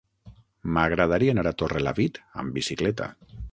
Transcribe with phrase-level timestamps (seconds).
[0.77, 3.15] M'agradaria anar a Torrelavit amb bicicleta.